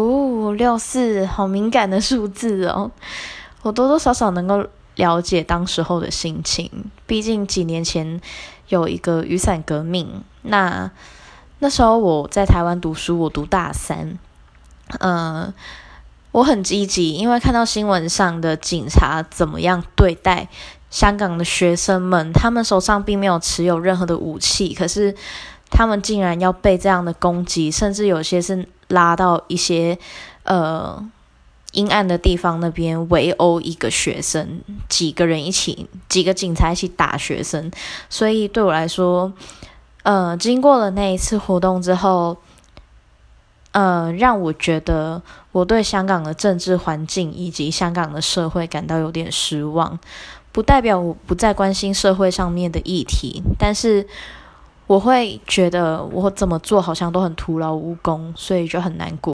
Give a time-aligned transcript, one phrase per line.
[0.00, 2.90] 五六四，好敏感的数字哦。
[3.62, 6.70] 我多多少少能够了解当时候的心情，
[7.06, 8.20] 毕竟几年前
[8.68, 10.22] 有一个雨伞革命。
[10.42, 10.90] 那
[11.60, 14.18] 那时候我在台湾读书，我读大三，
[14.98, 15.52] 嗯，
[16.32, 20.48] 我很积极，因为看到新闻上的警察怎么样对待
[20.90, 25.14] 香港的学生们，他们手上并没有持有任何的武器，可是
[25.70, 29.98] 他们竟然要被这样的攻击，甚至有些是拉到一些
[30.44, 31.04] 呃。
[31.72, 37.72] 阴暗的地方那边围殴一个学生，几个人一起，几个警察一起打学生，
[38.10, 39.32] 所以对我来说，
[40.02, 42.36] 呃，经过了那一次活动之后，
[43.70, 45.22] 呃，让我觉得
[45.52, 49.98] 我对香港的政治环境以及香港的社会感到有点失望。
[50.52, 54.06] 不代表我不再关心社会上面的议题，但是
[54.86, 59.30] 我会觉得我怎么做好像都很徒劳无功，所以就很难过。